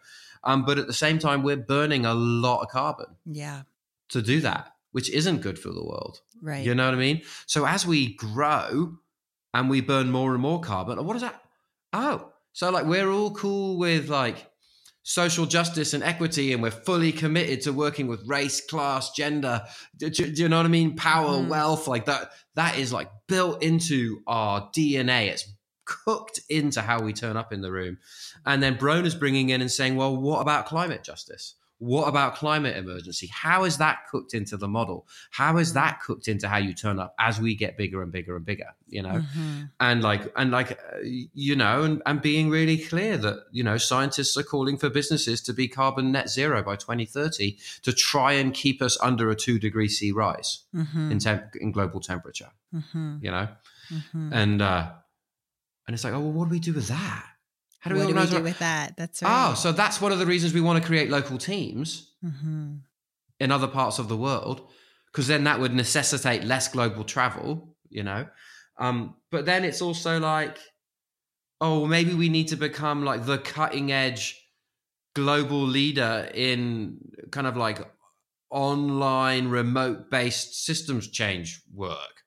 [0.43, 3.61] um, but at the same time we're burning a lot of carbon yeah
[4.09, 7.21] to do that which isn't good for the world right you know what i mean
[7.45, 8.95] so as we grow
[9.53, 11.41] and we burn more and more carbon what is that
[11.93, 14.50] oh so like we're all cool with like
[15.03, 19.63] social justice and equity and we're fully committed to working with race class gender.
[19.97, 20.95] Do, do, do you know what i mean?
[20.95, 21.47] Power mm.
[21.47, 25.51] wealth like that that is like built into our dna it's
[25.85, 27.97] cooked into how we turn up in the room.
[28.45, 32.78] And then brona's bringing in and saying well what about climate justice what about climate
[32.78, 33.28] emergency?
[33.34, 35.08] How is that cooked into the model?
[35.32, 38.36] How is that cooked into how you turn up as we get bigger and bigger
[38.36, 38.67] and bigger?
[38.88, 39.63] You know, mm-hmm.
[39.80, 43.78] and like and like uh, you know, and and being really clear that you know
[43.78, 48.54] scientists are calling for businesses to be carbon net zero by 2030 to try and
[48.54, 51.12] keep us under a two degree C rise mm-hmm.
[51.12, 52.52] in temp- in global temperature.
[52.76, 53.17] Mm-hmm.
[53.24, 53.48] You know,
[53.91, 54.34] mm-hmm.
[54.34, 54.91] and uh,
[55.88, 57.26] and it's like, oh, well, what do we do with that?
[57.82, 58.96] How do we, what do, we do with that?
[58.96, 59.50] That's right.
[59.50, 62.76] Oh, so that's one of the reasons we want to create local teams mm-hmm.
[63.39, 64.70] in other parts of the world,
[65.12, 68.28] because then that would necessitate less global travel, you know.
[68.78, 70.60] Um, but then it's also like,
[71.60, 74.39] oh, maybe we need to become like the cutting edge
[75.15, 77.00] global leader in
[77.32, 77.80] kind of like
[78.52, 82.20] online remote based systems change work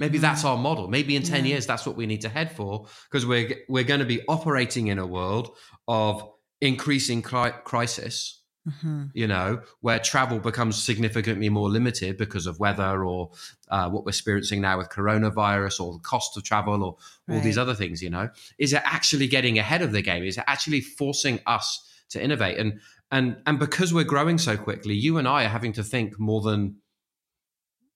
[0.00, 0.22] maybe Mhm.
[0.22, 1.52] that's our model maybe in 10 Yeah.
[1.52, 4.88] years that's what we need to head for because we're we're going to be operating
[4.88, 5.46] in a world
[5.86, 6.22] of
[6.60, 9.10] increasing cri- crisis Mhm.
[9.14, 13.30] you know where travel becomes significantly more limited because of weather or
[13.70, 16.96] uh, what we're experiencing now with coronavirus or the cost of travel or
[17.30, 20.36] all these other things you know is it actually getting ahead of the game is
[20.36, 21.66] it actually forcing us
[22.10, 22.78] to innovate and
[23.10, 26.42] and and because we're growing so quickly you and i are having to think more
[26.42, 26.76] than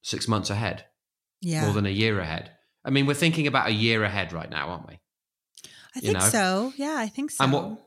[0.03, 0.87] six months ahead
[1.43, 1.65] Yeah.
[1.65, 2.51] more than a year ahead
[2.85, 4.95] i mean we're thinking about a year ahead right now aren't we
[5.95, 6.29] I you think know?
[6.31, 6.73] so.
[6.77, 7.45] Yeah, I think so.
[7.45, 7.79] and what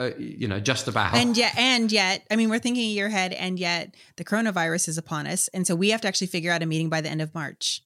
[0.00, 3.06] uh, you know just about and yet and yet i mean we're thinking a year
[3.06, 6.50] ahead and yet the coronavirus is upon us and so we have to actually figure
[6.50, 7.82] out a meeting by the end of march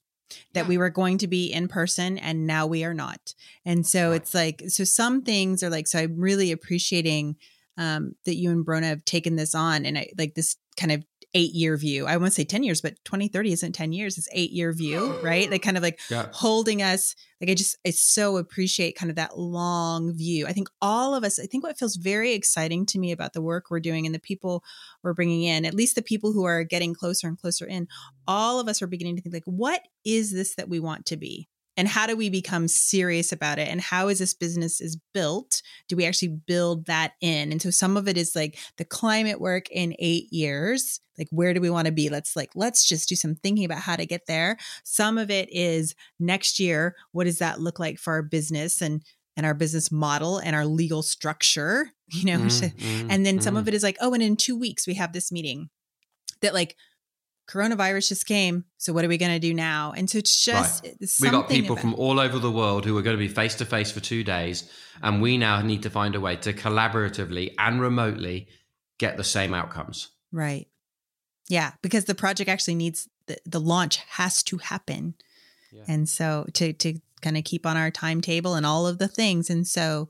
[0.55, 0.69] that Yeah.
[0.69, 3.35] we were going to be in person and now we are not
[3.67, 4.17] and so Right.
[4.23, 7.37] it's like so some things are like so i'm really appreciating
[7.77, 11.05] um that you and brona have taken this on and i like this kind of
[11.35, 12.07] eight year view.
[12.07, 14.17] I won't say 10 years but 2030 isn't 10 years.
[14.19, 15.51] It's eight year view right?
[15.51, 16.29] Like kind of like yeah.
[16.33, 20.47] holding us like i just i so appreciate kind of that long view.
[20.47, 23.43] I think all of us i think what feels very exciting to me about the
[23.43, 24.63] work we're doing and the people
[25.03, 27.89] we're bringing in at least the people who are getting closer and closer in
[28.27, 31.17] all of us are beginning to think like what is this that we want to
[31.17, 33.69] be and how do we become serious about it?
[33.69, 35.63] And how is this business is built?
[35.89, 37.53] Do we actually build that in?
[37.53, 41.55] And so some of it is like the climate work in eight years like where
[41.55, 42.09] do we want to be?
[42.09, 44.57] Let's like let's just do some thinking about how to get there.
[44.83, 49.03] Some of it is next year what does that look like for our business and
[49.37, 52.39] and our business model and our legal structure you know?
[52.39, 53.59] Mm, mm, and then some mm.
[53.59, 55.71] of it is like oh and in two weeks we have this meeting
[56.41, 56.77] that like
[57.47, 59.93] coronavirus just came so what are we going to do now?
[59.97, 62.97] And so it's just it's we got people about- from all over the world who
[62.97, 64.71] are going to be face to face for two days
[65.03, 68.49] and we now need to find a way to collaboratively and remotely
[68.99, 70.09] get the same outcomes.
[70.33, 70.69] Right.
[71.49, 75.15] Yeah because the project actually needs the, the launch has to happen.
[75.73, 75.85] Yeah.
[75.89, 79.51] and so to to kind of keep on our timetable and all of the things.
[79.51, 80.09] And so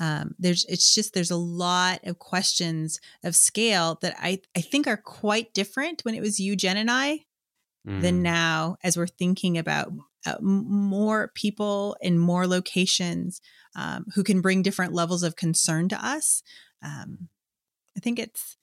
[0.00, 4.86] um, there's it's just there's a lot of questions of scale that I I think
[4.86, 7.24] are quite different when it was you Jen and I
[7.84, 8.22] than Mm.
[8.22, 9.92] now as we're thinking about
[10.26, 13.40] uh, more people in more locations
[13.76, 16.42] um, who can bring different levels of concern to us.
[16.82, 17.28] Um,
[17.96, 18.56] I think it's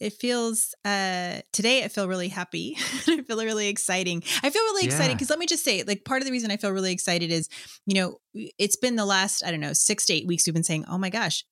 [0.00, 2.76] it feels uh today i feel really happy.
[3.08, 4.22] I feel really exciting.
[4.42, 6.56] I feel really excited because let me just say like part of the reason i
[6.56, 7.48] feel really excited is
[7.86, 10.64] you know it's been the last i don't know six to eight weeks we've been
[10.64, 11.44] saying oh my gosh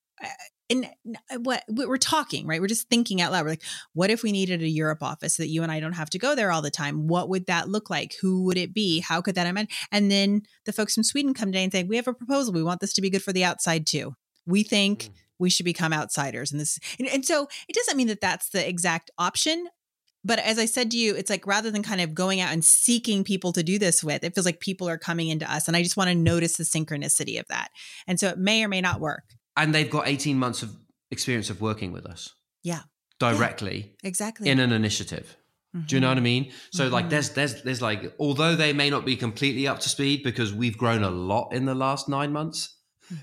[0.69, 0.89] and
[1.43, 2.61] what we're talking right?
[2.61, 3.45] We're just thinking out loud.
[3.45, 5.93] We're like what if we needed a europe office so that you and i don't
[5.93, 7.07] have to go there all the time?
[7.07, 8.15] What would that look like?
[8.21, 9.01] Who would it be?
[9.01, 11.97] How could that amend and then the folks from sweden come today and say we
[11.97, 12.53] have a proposal.
[12.53, 14.15] We want this to be good for the outside too.
[14.47, 15.11] We think Mm.
[15.38, 18.68] We should become outsiders and this and, and so it doesn't mean that that's the
[18.68, 19.66] exact option
[20.25, 22.64] but as i said to you it's like rather than kind of going out and
[22.64, 25.77] seeking people to do this with it feels like people are coming into us and
[25.77, 27.68] i just want to notice the synchronicity of that
[28.07, 29.25] and so it may or may not work.
[29.59, 30.77] And they've got 18 months of
[31.11, 32.35] experience of working with us.
[32.62, 32.81] Yeah.
[33.18, 34.49] directly exactly.
[34.51, 35.37] in an initiative.
[35.87, 36.53] Do you know what i mean?
[36.72, 37.11] So like Mhm.
[37.11, 40.77] there's there's there's like although they may not be completely up to speed because we've
[40.79, 42.76] grown a lot in the last nine months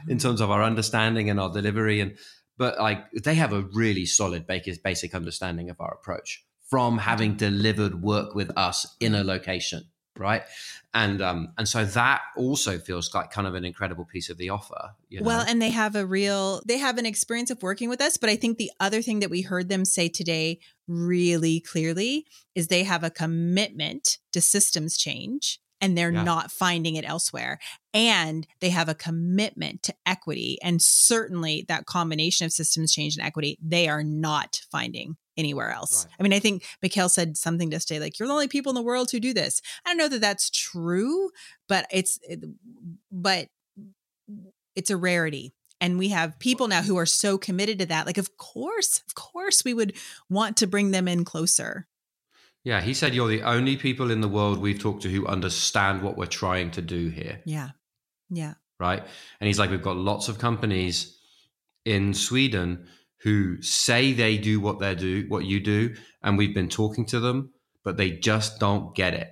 [0.07, 0.21] in Mhm.
[0.21, 2.17] terms of our understanding and our delivery and
[2.57, 7.35] but like they have a really solid basic basic understanding of our approach from having
[7.35, 9.83] delivered work with us in a location
[10.17, 10.43] right
[10.93, 14.49] and um and so that also feels like kind of an incredible piece of the
[14.49, 15.27] offer you know?
[15.27, 18.31] Well, and they have a real they have an experience of working with us, but
[18.31, 22.83] I think the other thing that we heard them say today really clearly is they
[22.83, 26.23] have a commitment to systems change and they're Yeah.
[26.23, 27.59] not finding it elsewhere.
[27.93, 33.25] And they have a commitment to equity and certainly that combination of systems change and
[33.25, 36.05] equity they are not finding anywhere else.
[36.05, 36.15] Right.
[36.19, 38.75] I mean, I think Mikhail said something to say like you're the only people in
[38.75, 39.61] the world who do this.
[39.85, 41.29] I don't know that that's true,
[41.67, 42.19] but it's
[43.11, 43.47] but
[44.75, 48.17] it's a rarity and we have people now who are so committed to that like
[48.17, 49.93] of course of course we would
[50.29, 51.87] want to bring them in closer
[52.63, 56.01] yeah he said you're the only people in the world we've talked to who understand
[56.01, 57.69] what we're trying to do here yeah
[58.29, 59.03] yeah right?
[59.39, 61.17] And he's like, we've got lots of companies
[61.85, 62.87] in Sweden
[63.21, 67.19] who say they do what they do, what you do, and we've been talking to
[67.21, 69.29] them, but they just don't get it,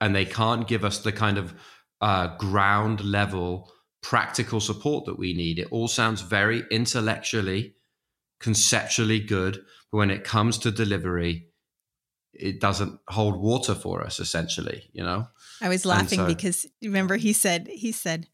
[0.00, 1.54] and they can't give us the kind of
[2.00, 3.70] uh, ground level
[4.02, 5.58] practical support that we need.
[5.58, 7.74] It all sounds very intellectually,
[8.40, 11.48] conceptually good, but when it comes to delivery,
[12.32, 14.20] it doesn't hold water for us.
[14.20, 15.28] Essentially, you know.
[15.60, 18.26] i was laughing so- because remember he said he said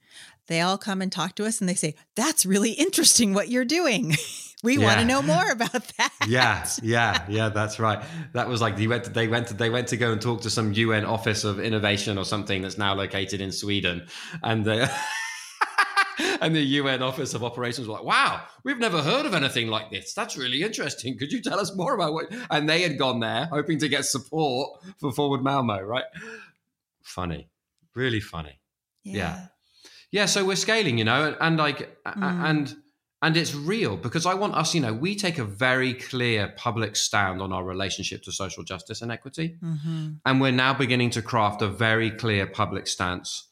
[0.48, 3.64] they all come and talk to us and they say, That's really interesting what you're
[3.64, 4.16] doing.
[4.62, 4.84] we yeah.
[4.84, 6.12] want to know more about that.
[6.26, 8.02] Yeah, yeah, yeah, that's right.
[8.32, 10.40] That was like they went to, they went to, they went to go and talk
[10.42, 14.08] to some UN office of innovation or something that's now located in Sweden.
[14.42, 14.88] And they
[16.40, 19.90] and the UN Office of Operations were like, wow, we've never heard of anything like
[19.90, 20.14] this.
[20.14, 21.18] That's really interesting.
[21.18, 22.32] Could you tell us more about what?
[22.50, 26.04] And they had gone there hoping to get support for Forward Malmo, right?
[27.02, 27.48] Funny,
[27.94, 28.60] really funny.
[29.04, 29.14] Yeah.
[29.14, 29.46] yeah.
[30.10, 32.22] yeah so we're scaling, you know, and, like, mm.
[32.22, 32.74] and,
[33.22, 36.96] and it's real because I want us, you know, we take a very clear public
[36.96, 39.56] stand on our relationship to social justice and equity.
[39.62, 40.08] Mm-hmm.
[40.24, 43.47] And we're now beginning to craft a very clear public stance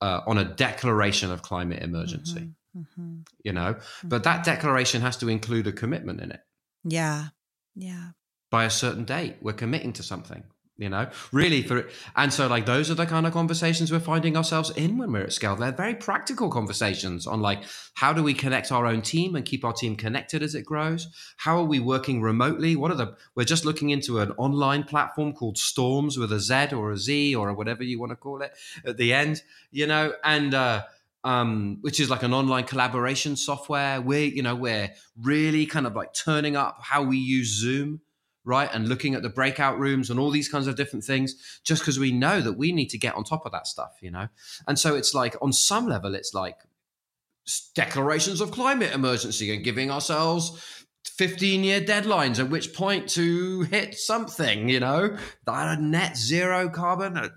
[0.00, 2.50] uh, on a declaration of climate emergency.
[2.76, 3.20] Mm-hmm, mm-hmm.
[3.42, 4.08] You know, mm-hmm.
[4.08, 6.40] but that declaration has to include a commitment in it.
[6.84, 7.28] Yeah.
[7.74, 8.10] Yeah.
[8.50, 10.44] By a certain date, we're committing to something
[10.76, 14.36] you know really for and so like those are the kind of conversations we're finding
[14.36, 15.54] ourselves in when we're at scale.
[15.54, 17.62] They're very practical conversations on like
[17.94, 21.08] how do we connect our own team and keep our team connected as it grows?
[21.36, 22.74] How are we working remotely?
[22.74, 26.74] What are the we're just looking into an online platform called Stormz with a z
[26.74, 28.52] or a z or whatever you want to call it
[28.84, 30.12] at the end you know?
[30.24, 30.82] And uh
[31.24, 33.98] um, which is like an online collaboration software.
[34.00, 38.02] We're, you know, we're really kind of like turning up how we use Zoom
[38.44, 38.68] right?
[38.72, 41.98] And looking at the breakout rooms and all these kinds of different things, just because
[41.98, 44.28] we know that we need to get on top of that stuff, you know?
[44.68, 46.58] And so it's like, on some level, it's like
[47.74, 53.94] declarations of climate emergency and giving ourselves 15 year deadlines at which point to hit
[53.94, 57.30] something you know that net zero carbon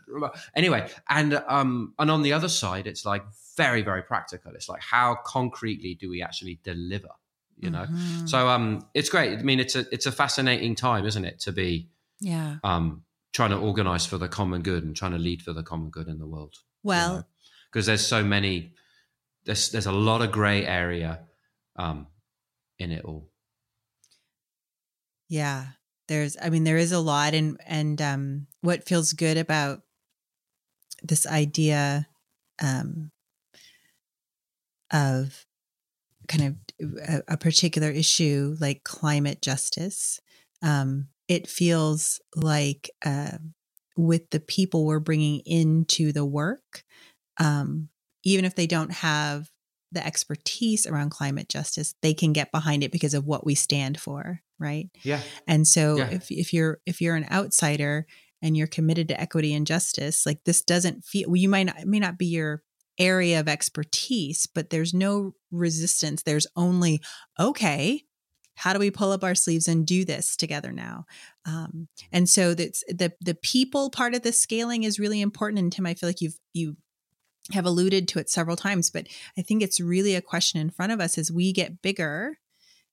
[0.55, 3.23] anyway and um and on the other side it's like
[3.57, 7.09] very very practical it's like how concretely do we actually deliver
[7.57, 7.85] you know?
[7.85, 8.27] Mm-hmm.
[8.27, 9.39] so um it's great.
[9.39, 11.89] I mean it's a it's a fascinating time isn't it to be
[12.19, 12.57] yeah.
[12.63, 15.89] um trying to organize for the common good and trying to lead for the common
[15.89, 16.55] good in the world.
[16.83, 17.27] Well
[17.71, 17.95] because you know?
[17.95, 18.73] there's so many
[19.45, 21.21] there's there's a lot of gray area
[21.75, 22.07] um
[22.79, 23.29] in it all.
[25.29, 25.67] Yeah.
[26.07, 29.81] There's i mean there is a lot and and um what feels good about
[31.03, 32.07] this idea
[32.61, 33.11] um
[34.91, 35.45] of
[36.27, 40.19] kind of a, a particular issue like climate justice,
[40.61, 43.37] um, it feels like uh,
[43.95, 46.83] with the people we're bringing into the work,
[47.39, 47.89] um,
[48.23, 49.49] even if they don't have
[49.91, 53.99] the expertise around climate justice, they can get behind it because of what we stand
[53.99, 54.89] for, right?
[55.03, 55.21] Yeah.
[55.47, 56.09] And so yeah.
[56.11, 58.05] if if you're if you're an outsider
[58.41, 61.85] and you're committed to equity and justice, like this doesn't feel well, you might not
[61.85, 62.61] may not be your
[62.99, 66.23] area of expertise, but there's no resistance.
[66.23, 67.01] There's only,
[67.39, 68.03] okay,
[68.55, 71.05] how do we pull up our sleeves and do this together now?
[71.45, 75.59] Um, and so that's the the people part of the scaling is really important.
[75.59, 76.75] And Tim, I feel like you've you
[77.51, 79.07] have alluded to it several times, but
[79.37, 82.39] I think it's really a question in front of us as we get bigger.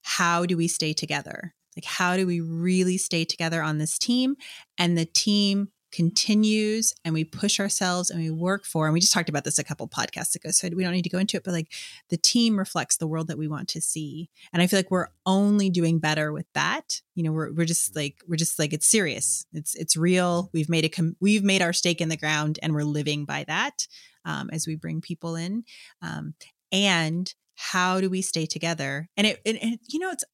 [0.02, 1.54] How do we stay together?
[1.76, 4.36] Like, how do we really stay together on this team?
[4.78, 9.12] And the team continues and we push ourselves and we work for and we just
[9.12, 11.44] talked about this a couple podcasts ago so we don't need to go into it
[11.44, 11.72] but like
[12.10, 15.08] the team reflects the world that we want to see and i feel like we're
[15.26, 17.00] only doing better with that.
[17.14, 19.46] You know we're, we're just like we're just like it's serious.
[19.52, 20.50] It's it's real.
[20.52, 23.44] We've made a com- we've made our stake in the ground and we're living by
[23.44, 23.86] that
[24.24, 25.64] um, as we bring people in
[26.02, 26.34] um,
[26.72, 29.08] and how do we stay together?
[29.16, 30.24] And it, it, it you know it's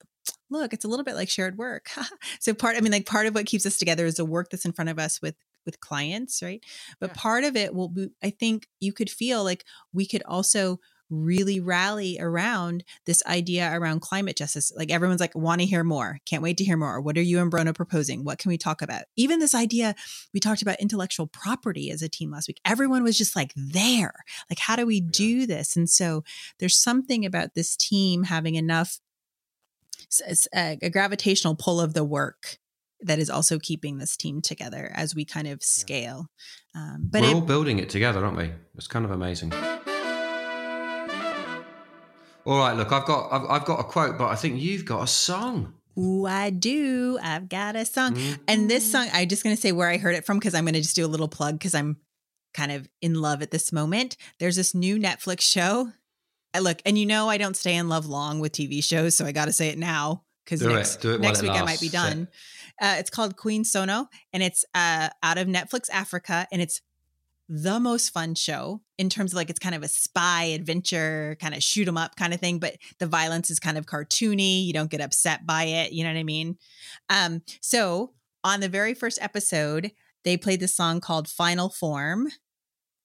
[0.49, 1.91] look it's a little bit like shared work.
[2.41, 4.65] So part i mean like part of what keeps us together is the work that's
[4.65, 6.65] in front of us with with clients, right?
[7.01, 7.17] But yeah.
[7.17, 11.59] part of it will be, I think you could feel like we could also really
[11.61, 14.73] rally around this idea around climate justice.
[14.75, 16.19] Like everyone's like, want to hear more.
[16.25, 17.01] Can't wait to hear more.
[17.01, 18.25] What are you and Brono proposing?
[18.25, 19.03] What can we talk about?
[19.17, 19.95] Even this idea,
[20.33, 22.61] we talked about intellectual property as a team last week.
[22.65, 24.15] Everyone was just like there.
[24.49, 25.77] Like, how do we do this?
[25.77, 26.23] And so
[26.59, 29.01] there's something about this team having enough
[30.27, 32.59] a, uh, a gravitational pull of the work
[33.03, 36.27] that is also keeping this team together as we kind of scale.
[36.75, 38.51] Um, but we're it, all building it together, aren't we?
[38.77, 39.53] It's kind of amazing.
[42.45, 45.03] All right, look, I've got I've, I've got a quote, but I think you've got
[45.03, 45.75] a song.
[45.99, 47.19] Ooh, I do.
[47.23, 48.43] I've got a song, mm-hmm.
[48.49, 50.65] and this song I'm just going to say where I heard it from because I'm
[50.65, 51.99] going to just do a little plug because I'm
[52.55, 54.17] kind of in love at this moment.
[54.39, 55.93] There's this new Netflix show.
[56.55, 59.25] I look, and you know I don't stay in love long with TV shows, so
[59.25, 62.29] I got to say it now because next, next week I might be done.
[62.81, 66.81] Uh, it's called Queen Sono, and it's uh, out of Netflix Africa, and it's
[67.49, 71.53] the most fun show in terms of like it's kind of a spy adventure, kind
[71.55, 74.65] of shoot 'em up kind of thing, but the violence is kind of cartoony.
[74.65, 75.93] You don't get upset by it.
[75.93, 76.59] You know what I mean?
[77.09, 78.13] Um, so
[78.45, 79.91] on the very first episode,
[80.23, 82.29] they played this song called Final Form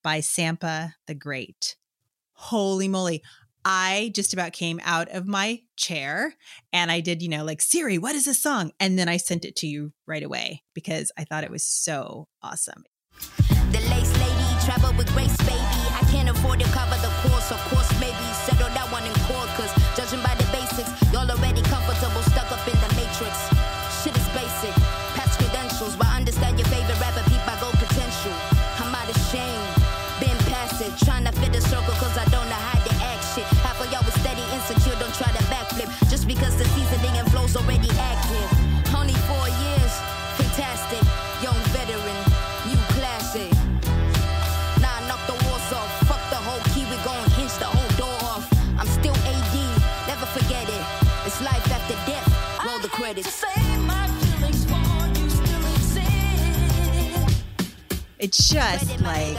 [0.02, 1.76] by Sampa the Great.
[2.34, 3.22] holy moly.
[3.68, 6.36] I just about came out of my chair
[6.72, 8.70] and I did, you know, like, Siri, what is this song?
[8.78, 12.28] And then I sent it to you right away because I thought it was so
[12.44, 12.84] awesome.
[13.72, 15.58] The lace lady with grace, baby.
[15.98, 18.14] I can't afford to cover the course, of course, maybe
[18.46, 18.95] settle that one
[36.26, 38.50] because the seasoning and flow's already active.
[38.94, 39.92] Only four years,
[40.34, 41.02] fantastic,
[41.42, 42.18] young veteran,
[42.66, 43.50] new classic.
[44.82, 45.90] Nah, knock the walls off.
[46.08, 48.46] Fuck the whole key, we gon' hinge the whole door off.
[48.78, 49.54] I'm still AD,
[50.08, 50.84] never forget it.
[51.26, 52.26] It's life after death.
[52.66, 53.44] Roll the credits.
[58.18, 59.36] It's just like,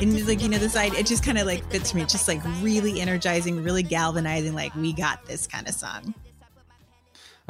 [0.00, 2.00] and like, you know, this side it just kind of like fits me.
[2.00, 6.14] It's just like really energizing, really galvanizing, like, we got this kind of song.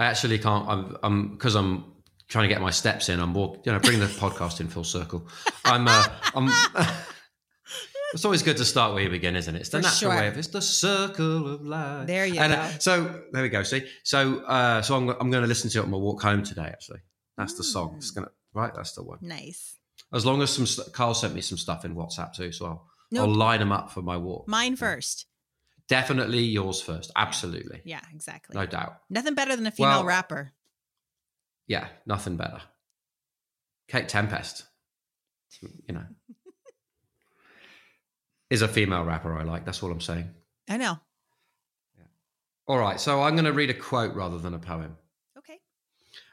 [0.01, 0.67] I actually can't.
[0.67, 1.85] I'm I'm because I'm
[2.27, 3.21] trying to get my steps in.
[3.21, 5.29] I'm walk, you know, bring the podcast in full circle.
[5.65, 6.49] I'm uh, I'm.
[8.15, 9.61] it's always good to start where you begin, isn't it?
[9.61, 10.21] It's the For natural sure.
[10.21, 12.07] way of it's the circle of life.
[12.07, 12.59] There you and, go.
[12.59, 13.63] Uh, so there we go.
[13.63, 16.43] See, so uh, so I'm I'm going to listen to it on my walk home
[16.43, 16.69] today.
[16.73, 17.01] Actually,
[17.37, 17.97] that's the song.
[17.99, 18.73] It's gonna right.
[18.75, 19.19] That's the one.
[19.21, 19.77] Nice.
[20.15, 23.25] As long as some Carl sent me some stuff in WhatsApp too, so I'll, No,
[23.25, 24.49] I'll line them up for my walk.
[24.49, 25.27] mine first.
[25.91, 27.11] Definitely yours first.
[27.17, 28.55] Absolutely, Yeah, exactly.
[28.55, 29.01] no doubt.
[29.11, 30.53] Nothing better than a female Well- rapper.
[31.67, 32.63] Yeah, nothing better.
[33.89, 34.65] Kate Tempest,
[35.61, 36.07] you know,
[38.51, 39.65] is a female rapper I like.
[39.65, 40.31] That's all I'm saying.
[40.69, 40.99] I know.
[42.67, 44.97] All right, so I'm going to read a quote rather than a poem.
[45.37, 45.59] Okay.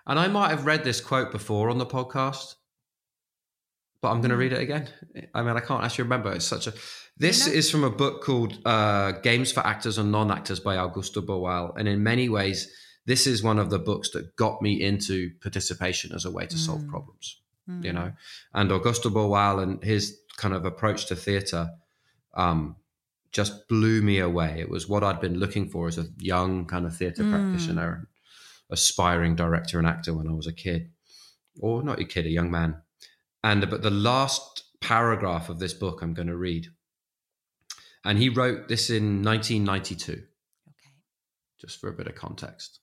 [0.05, 2.55] And I might have read this quote before on the podcast,
[4.02, 4.39] but I'm going to Mm.
[4.39, 4.88] read it again.
[5.34, 6.32] I mean, I can't actually remember.
[6.34, 6.74] It's such a.
[7.18, 10.76] This know- is from a book called uh, Games for Actors and Non Actors by
[10.78, 11.74] Augusto Boal.
[11.78, 12.70] And in many ways,
[13.06, 16.58] this is one of the books that got me into participation as a way to
[16.58, 16.89] solve Mm.
[16.89, 17.41] problems.
[17.70, 17.84] Mm.
[17.84, 18.14] you know
[18.54, 21.68] and augusto boal and his kind of approach to theatre
[22.34, 22.78] um,
[23.34, 26.86] just blew me away it was what i'd been looking for as a young kind
[26.86, 27.32] of theatre Mm.
[27.34, 28.08] practitioner
[28.72, 30.91] aspiring director and actor when i was a kid
[31.60, 32.82] or not a kid a young man
[33.43, 36.67] and but the last paragraph of this book i'm going to read
[38.07, 40.23] and he wrote this in 1992 Okay.
[41.59, 42.79] just for a bit of context.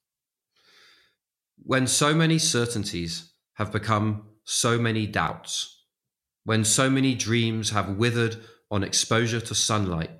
[1.56, 5.84] When so many certainties have become so many doubts,
[6.44, 8.36] when so many dreams have withered
[8.70, 10.10] on exposure to sunlight,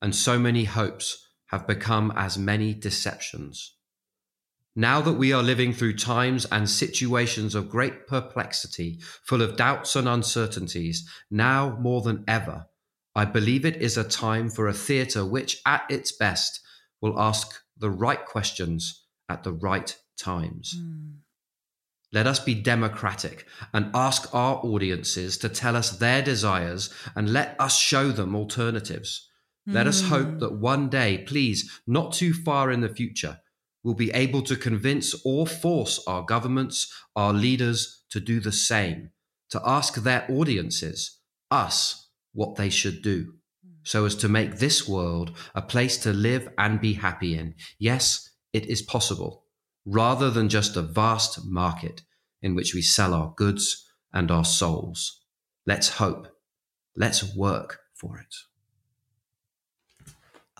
[0.00, 3.74] and so many hopes have become as many deceptions.
[4.76, 9.96] Now that we are living through times and situations of great perplexity, full of doubts
[9.96, 12.66] and uncertainties, now more than ever,
[13.14, 16.60] I believe it is a time for a theatre which, at its best,
[17.00, 20.76] will ask the right questions at the right times.
[20.78, 21.14] Mm.
[22.12, 27.56] Let us be democratic and ask our audiences to tell us their desires and let
[27.60, 29.28] us show them alternatives.
[29.66, 30.40] Let us hope Mm.
[30.40, 33.38] that one day, please, not too far in the future,
[33.82, 39.10] we'll be able to convince or force our governments, our leaders to do the same,
[39.50, 41.18] to ask their audiences,
[41.50, 43.34] us, what they should do,
[43.82, 47.54] so as to make this world a place to live and be happy in.
[47.78, 49.44] Yes, it is possible,
[49.84, 52.02] rather than just a vast market
[52.42, 55.22] in which we sell our goods and our souls.
[55.66, 56.28] Let's hope.
[56.96, 58.34] Let's work for it.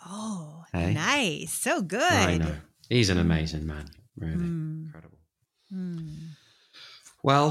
[0.04, 0.94] Oh, Hey?
[0.94, 1.52] nice.
[1.52, 2.60] So good.
[2.90, 2.96] I know.
[2.98, 3.86] He's an amazing man.
[4.16, 4.86] Really Mm.
[4.86, 5.18] incredible.
[5.72, 6.16] Mm.
[7.22, 7.50] Well,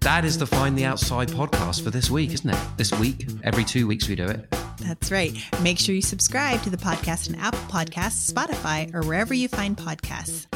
[0.00, 2.58] that is the Find the Outside podcast for this week, isn't it?
[2.76, 4.48] This week, every two weeks we do it.
[4.78, 5.32] That's right.
[5.62, 9.76] Make sure you subscribe to the podcast on Apple Podcasts, Spotify, or wherever you find
[9.76, 10.46] podcasts.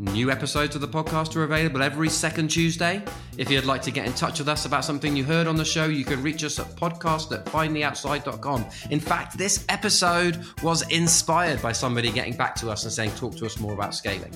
[0.00, 3.04] New episodes of the podcast are available every second Tuesday.
[3.36, 5.64] If you'd like to get in touch with us about something you heard on the
[5.64, 8.64] show, you can reach us at podcast at findtheoutside.com.
[8.88, 13.36] In fact, this episode was inspired by somebody getting back to us and saying, talk
[13.36, 14.32] to us more about scaling.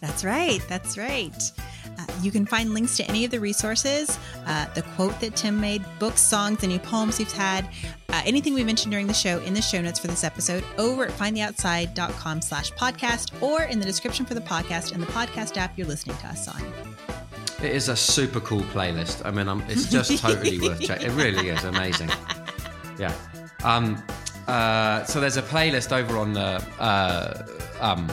[0.00, 0.60] That's right.
[0.68, 1.50] That's right.
[1.98, 5.60] Uh, you can find links to any of the resources, uh, the quote that Tim
[5.60, 7.68] made, books, songs, any poems we've had,
[8.08, 11.06] uh, anything we mentioned during the show in the show notes for this episode over
[11.06, 15.76] at findtheoutside.com slash podcast or in the description for the podcast and the podcast app
[15.76, 16.60] you're listening to us on.
[17.62, 19.24] It is a super cool playlist.
[19.24, 21.06] I mean, um, it's just totally worth checking.
[21.06, 22.10] It really is amazing.
[22.98, 23.14] Yeah.
[23.62, 24.02] Um,
[24.48, 27.46] uh, so there's a playlist over on the uh,
[27.80, 28.08] um,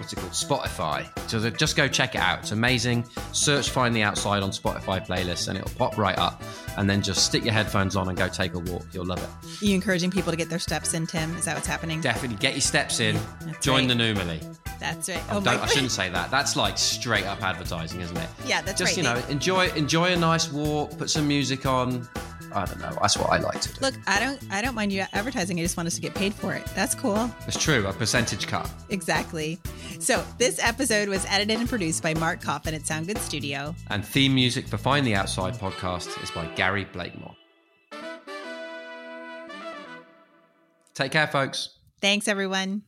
[0.00, 0.32] what's it called?
[0.32, 1.06] Spotify.
[1.30, 2.40] So just go check it out.
[2.40, 3.04] It's amazing.
[3.32, 6.42] Search Find the Outside on Spotify playlists and it'll pop right up.
[6.76, 8.84] And then just stick your headphones on and go take a walk.
[8.92, 9.62] You'll love it.
[9.62, 11.36] Are you encouraging people to get their steps in, Tim?
[11.36, 12.00] Is that what's happening?
[12.00, 13.18] Definitely get your steps in.
[13.44, 13.96] That's Join right.
[13.98, 14.56] the Numily.
[14.78, 15.22] That's right.
[15.30, 16.30] Oh, Oh, don't, I shouldn't say that.
[16.30, 18.28] That's like straight up advertising, isn't it?
[18.46, 18.96] Yeah, that's Just right.
[18.96, 20.96] you know, enjoy enjoy a nice walk.
[20.96, 22.08] Put some music on.
[22.52, 22.96] I don't know.
[23.00, 23.80] That's what I like to do.
[23.80, 25.58] Look, I don't I don't mind you advertising.
[25.58, 26.64] I just want us to get paid for it.
[26.74, 27.30] That's cool.
[27.46, 27.86] It's true.
[27.86, 28.70] A percentage cut.
[28.88, 29.58] Exactly.
[29.98, 33.74] So this episode was edited and produced by Mark Coffin at Sound Good Studio.
[33.88, 37.36] And theme music for Find the Outside podcast is by Gary Blakemore.
[40.94, 41.70] Take care, folks.
[42.00, 42.82] Thanks, everyone.